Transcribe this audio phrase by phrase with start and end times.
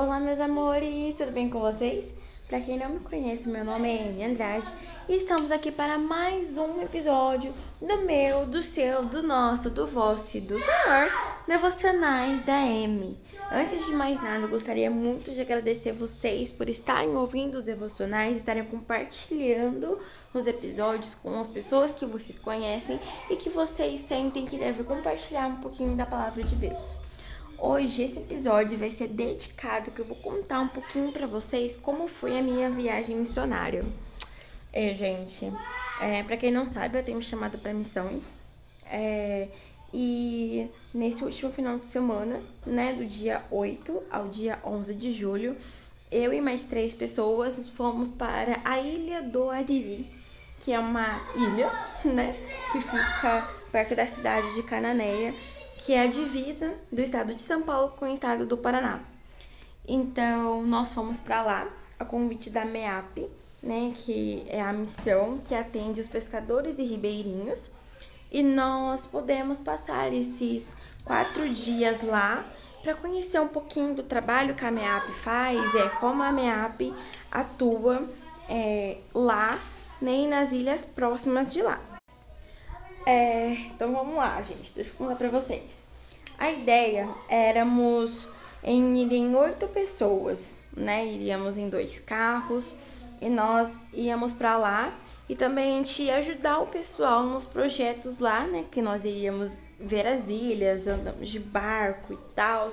[0.00, 2.14] Olá, meus amores, tudo bem com vocês?
[2.46, 4.64] Para quem não me conhece, meu nome é Amy Andrade
[5.08, 10.36] e estamos aqui para mais um episódio do meu, do seu, do nosso, do vosso
[10.36, 11.12] e do Senhor
[11.48, 13.18] Devocionais da M.
[13.50, 18.64] Antes de mais nada, gostaria muito de agradecer vocês por estarem ouvindo os devocionais, estarem
[18.66, 19.98] compartilhando
[20.32, 25.48] os episódios com as pessoas que vocês conhecem e que vocês sentem que devem compartilhar
[25.48, 27.07] um pouquinho da palavra de Deus.
[27.60, 32.06] Hoje esse episódio vai ser dedicado que eu vou contar um pouquinho para vocês como
[32.06, 33.84] foi a minha viagem missionária.
[34.72, 35.52] É, gente,
[36.00, 38.32] é, para quem não sabe, eu tenho chamado para missões.
[38.86, 39.48] É,
[39.92, 45.56] e nesse último final de semana, né, do dia 8 ao dia 11 de julho,
[46.12, 50.06] eu e mais três pessoas fomos para a Ilha do Ariri,
[50.60, 51.72] que é uma ilha,
[52.04, 52.36] né,
[52.70, 55.34] que fica perto da cidade de Cananéia
[55.78, 59.00] que é a divisa do estado de São Paulo com o estado do Paraná.
[59.86, 63.28] Então, nós fomos para lá a convite da MEAP,
[63.62, 67.70] né, que é a missão que atende os pescadores e ribeirinhos,
[68.30, 72.44] e nós podemos passar esses quatro dias lá
[72.82, 76.94] para conhecer um pouquinho do trabalho que a MEAP faz, é como a MEAP
[77.30, 78.06] atua
[78.48, 79.58] é, lá
[80.00, 81.97] nem né, nas ilhas próximas de lá.
[83.08, 84.70] É, então vamos lá, gente.
[84.74, 85.90] Deixa eu contar pra vocês.
[86.38, 88.28] A ideia éramos
[88.62, 90.38] em ir em oito pessoas,
[90.76, 91.06] né?
[91.06, 92.76] Iríamos em dois carros
[93.18, 94.92] e nós íamos para lá
[95.26, 98.66] e também a gente ia ajudar o pessoal nos projetos lá, né?
[98.70, 102.68] Que nós iríamos ver as ilhas, andamos de barco e tal.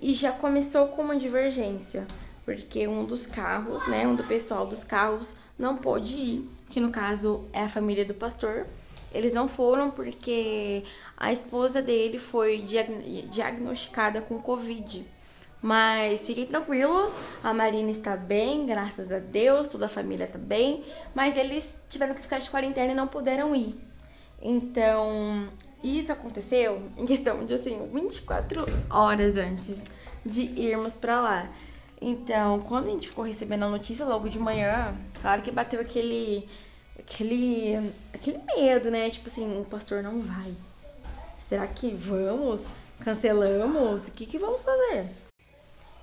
[0.00, 2.06] E já começou com uma divergência,
[2.42, 4.06] porque um dos carros, né?
[4.06, 8.14] Um do pessoal dos carros não pôde ir, que no caso é a família do
[8.14, 8.64] pastor.
[9.12, 10.84] Eles não foram porque
[11.16, 12.64] a esposa dele foi
[13.30, 15.06] diagnosticada com Covid.
[15.60, 20.84] Mas fiquem tranquilos, a Marina está bem, graças a Deus, toda a família está bem.
[21.14, 23.74] Mas eles tiveram que ficar de quarentena e não puderam ir.
[24.40, 25.48] Então,
[25.82, 29.88] isso aconteceu em questão de assim 24 horas antes
[30.24, 31.50] de irmos para lá.
[32.00, 36.48] Então, quando a gente ficou recebendo a notícia logo de manhã, claro que bateu aquele
[36.98, 39.08] aquele, aquele medo, né?
[39.10, 40.54] Tipo assim, o pastor não vai.
[41.48, 42.68] Será que vamos?
[43.00, 44.08] Cancelamos?
[44.08, 45.08] O que, que vamos fazer?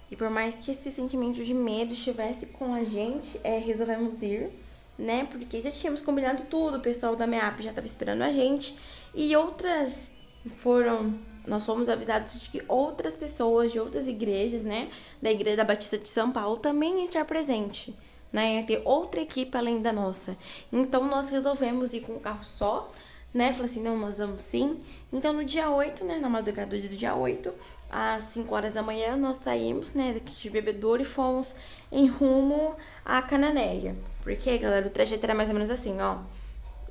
[0.10, 4.50] E por mais que esse sentimento de medo estivesse com a gente, é, resolvemos ir,
[4.98, 5.28] né?
[5.30, 8.78] Porque já tínhamos combinado tudo, o pessoal da MEAP já estava esperando a gente.
[9.14, 10.12] E outras
[10.58, 11.20] foram.
[11.46, 14.90] Nós fomos avisados de que outras pessoas de outras igrejas, né?
[15.22, 17.96] Da Igreja da Batista de São Paulo também estar presente
[18.36, 18.58] né?
[18.58, 20.38] Ia ter outra equipe além da nossa.
[20.72, 22.92] Então nós resolvemos ir com um carro só,
[23.34, 23.54] né?
[23.54, 24.82] Falei assim, não, nós vamos sim.
[25.12, 26.20] Então no dia 8, né?
[26.20, 27.54] Na madrugada do dia 8,
[27.90, 31.56] às 5 horas da manhã, nós saímos, né, daqui de Bebedouro e fomos
[31.90, 32.76] em rumo
[33.06, 33.96] a Cananéia.
[34.22, 36.18] Porque, galera, o trajeto era mais ou menos assim, ó.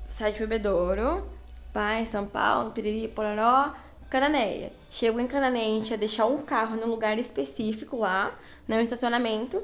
[0.09, 1.27] Sai de Bebedouro,
[1.75, 3.75] vai São Paulo, Piriri, Pororó,
[4.09, 4.73] Cananéia.
[4.91, 8.33] Chegou em Cananéia, a gente ia deixar um carro num lugar específico lá,
[8.67, 9.63] no estacionamento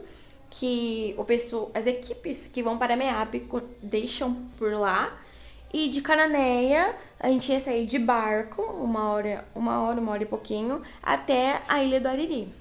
[0.51, 3.49] que o pessoal, as equipes que vão para MEAP
[3.81, 5.17] deixam por lá.
[5.73, 10.25] E de Cananéia, a gente ia sair de barco, uma hora, uma hora, uma hora
[10.25, 12.53] e pouquinho, até a Ilha do Ariri.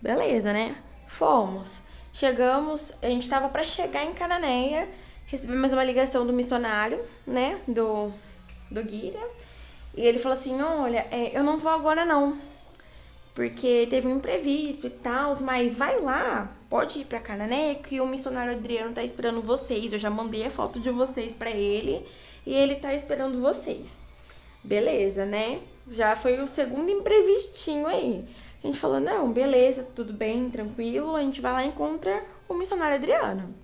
[0.00, 0.74] Beleza, né?
[1.06, 1.82] Fomos.
[2.10, 4.88] Chegamos, a gente estava para chegar em Cananéia,
[5.26, 8.10] recebemos uma ligação do missionário, né, do,
[8.70, 9.20] do Guira,
[9.94, 12.38] e ele falou assim, olha, é, eu não vou agora não,
[13.38, 18.06] porque teve um imprevisto e tal, mas vai lá, pode ir pra Canané, que o
[18.06, 19.92] missionário Adriano tá esperando vocês.
[19.92, 22.04] Eu já mandei a foto de vocês para ele
[22.44, 24.00] e ele tá esperando vocês.
[24.64, 25.60] Beleza, né?
[25.88, 28.24] Já foi o segundo imprevistinho aí.
[28.60, 31.14] A gente falou: não, beleza, tudo bem, tranquilo.
[31.14, 33.54] A gente vai lá e encontra o missionário Adriano.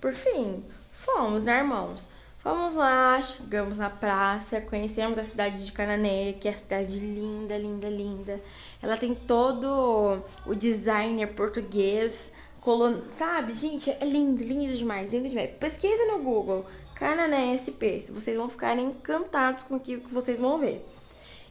[0.00, 2.08] Por fim, fomos, né, irmãos?
[2.42, 7.56] Fomos lá, chegamos na praça, conhecemos a cidade de Cananéia, que é a cidade linda,
[7.56, 8.40] linda, linda.
[8.82, 13.02] Ela tem todo o designer português, colon...
[13.12, 13.52] sabe?
[13.52, 15.52] Gente, é lindo, lindo demais, lindo demais.
[15.52, 16.66] Pesquisa no Google,
[16.96, 20.84] Cananéia SP, vocês vão ficar encantados com o que vocês vão ver.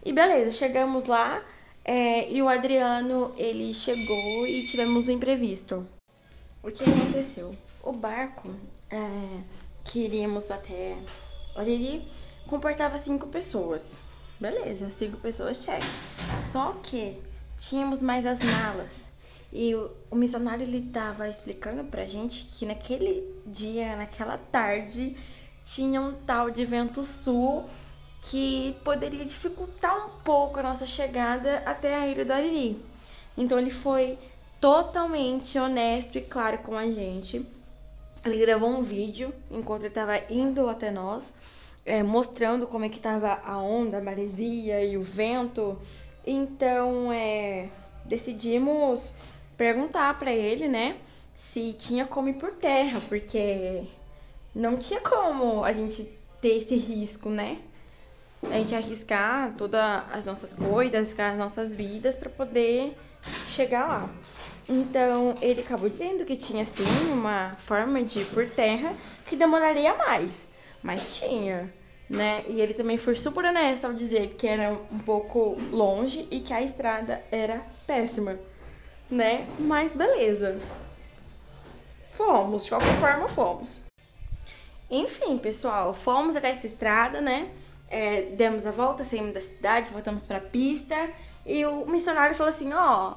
[0.03, 1.41] E beleza, chegamos lá
[1.85, 5.87] é, e o Adriano, ele chegou e tivemos um imprevisto.
[6.61, 7.55] O que aconteceu?
[7.81, 8.53] O barco...
[8.93, 10.97] É que iríamos até
[11.55, 12.07] Oriri
[12.47, 13.99] comportava cinco pessoas.
[14.39, 15.81] Beleza, cinco pessoas check.
[16.43, 17.21] Só que
[17.57, 19.09] tínhamos mais as malas.
[19.53, 25.17] E o, o missionário ele tava explicando pra gente que naquele dia, naquela tarde,
[25.63, 27.65] tinha um tal de vento sul
[28.21, 32.83] que poderia dificultar um pouco a nossa chegada até a ilha do Ariri.
[33.37, 34.17] Então ele foi
[34.59, 37.45] totalmente honesto e claro com a gente.
[38.23, 41.33] Ele gravou um vídeo enquanto ele estava indo até nós,
[41.85, 45.77] é, mostrando como é que estava a onda, a maresia e o vento.
[46.25, 47.69] Então, é,
[48.05, 49.13] decidimos
[49.57, 50.97] perguntar para ele, né,
[51.35, 53.83] se tinha como ir por terra, porque
[54.53, 56.03] não tinha como a gente
[56.41, 57.59] ter esse risco, né?
[58.43, 62.97] A gente arriscar todas as nossas coisas, arriscar as nossas vidas para poder
[63.47, 64.09] chegar lá.
[64.71, 68.95] Então, ele acabou dizendo que tinha sim uma forma de ir por terra
[69.25, 70.47] que demoraria mais,
[70.81, 71.73] mas tinha,
[72.09, 72.45] né?
[72.47, 76.53] E ele também foi super honesto ao dizer que era um pouco longe e que
[76.53, 78.39] a estrada era péssima,
[79.09, 79.45] né?
[79.59, 80.57] Mas beleza.
[82.11, 83.81] Fomos, de qualquer forma fomos.
[84.89, 87.51] Enfim, pessoal, fomos até essa estrada, né?
[87.89, 91.09] É, demos a volta, saímos da cidade, voltamos pra pista.
[91.45, 93.15] E o missionário falou assim: Ó,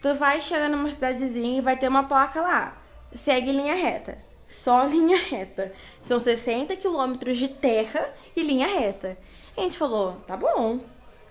[0.00, 2.76] tu vai chegar numa cidadezinha e vai ter uma placa lá.
[3.14, 4.18] Segue linha reta.
[4.48, 5.72] Só linha reta.
[6.02, 9.16] São 60 quilômetros de terra e linha reta.
[9.56, 10.80] a gente falou: tá bom,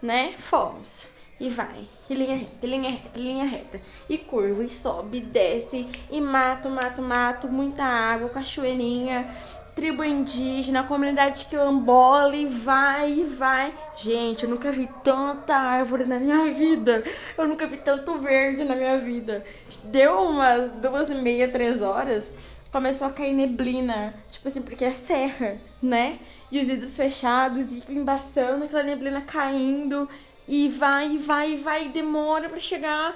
[0.02, 0.34] né?
[0.38, 1.14] Fomos.
[1.38, 3.82] E vai, e linha reta, linha reta, linha reta.
[4.08, 9.36] E curva, e sobe, desce, e mato, mato, mato, muita água, cachoeirinha,
[9.76, 13.74] tribo indígena, comunidade quilombola, e vai, e vai.
[13.98, 17.04] Gente, eu nunca vi tanta árvore na minha vida.
[17.38, 19.46] Eu nunca vi tanto verde na minha vida.
[19.84, 22.34] Deu umas duas e meia, três horas,
[22.72, 24.14] começou a cair neblina.
[24.32, 26.20] Tipo assim, porque é serra, né?
[26.50, 30.08] E os vidros fechados, e embaçando, aquela neblina caindo.
[30.48, 33.14] E vai, vai, vai, demora para chegar.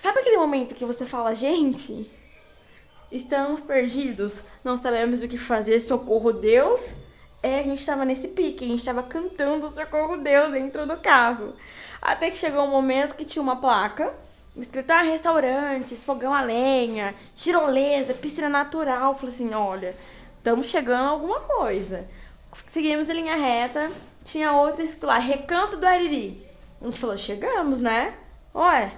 [0.00, 2.10] Sabe aquele momento que você fala, gente,
[3.12, 6.80] estamos perdidos, não sabemos o que fazer, socorro Deus?
[7.42, 11.54] É, a gente estava nesse pique, a gente estava cantando socorro Deus dentro do carro.
[12.00, 14.12] Até que chegou um momento que tinha uma placa
[14.56, 19.14] escrito ah, restaurantes, fogão a lenha, tirolesa, piscina natural.
[19.14, 19.96] Falei assim, olha,
[20.38, 22.06] estamos chegando a alguma coisa.
[22.68, 23.90] Seguimos em linha reta,
[24.24, 26.46] tinha outra escrito lá, Recanto do Ariri.
[26.80, 28.14] A gente falou, chegamos, né?
[28.52, 28.92] Olha,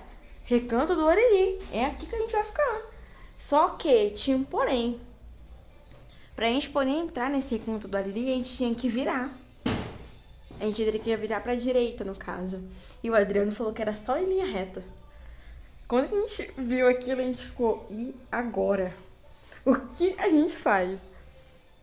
[0.44, 2.93] Recanto do Ariri, é aqui que a gente vai ficar.
[3.38, 5.00] Só que tinha um porém.
[6.34, 9.30] Pra gente poder entrar nesse recanto do Ariri, a gente tinha que virar.
[10.58, 12.62] A gente teria que virar pra direita, no caso.
[13.02, 14.82] E o Adriano falou que era só em linha reta.
[15.86, 18.94] Quando a gente viu aquilo, a gente ficou, e agora?
[19.64, 21.00] O que a gente faz?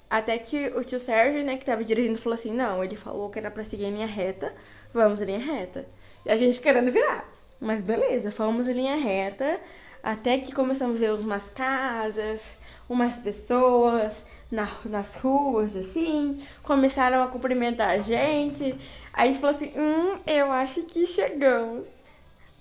[0.09, 3.39] Até que o tio Sérgio, né, que tava dirigindo, falou assim: não, ele falou que
[3.39, 4.53] era pra seguir em linha reta,
[4.93, 5.85] vamos em linha reta.
[6.25, 7.29] E a gente querendo virar.
[7.59, 9.59] Mas beleza, fomos em linha reta,
[10.03, 12.41] até que começamos a ver umas casas,
[12.89, 18.75] umas pessoas na, nas ruas, assim, começaram a cumprimentar a gente.
[19.13, 21.85] Aí a gente falou assim: hum, eu acho que chegamos.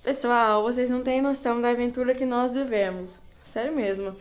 [0.02, 3.18] Pessoal, vocês não têm noção da aventura que nós vivemos.
[3.44, 4.16] Sério mesmo.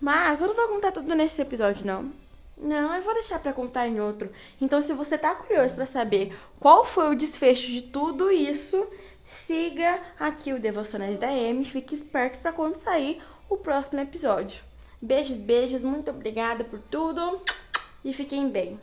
[0.00, 2.10] Mas eu não vou contar tudo nesse episódio, não.
[2.56, 4.30] Não, eu vou deixar para contar em outro.
[4.60, 8.86] Então, se você tá curioso para saber qual foi o desfecho de tudo isso,
[9.26, 14.62] siga aqui o Devocionais da M, fique esperto para quando sair o próximo episódio.
[15.02, 17.42] Beijos, beijos, muito obrigada por tudo
[18.04, 18.78] e fiquem bem.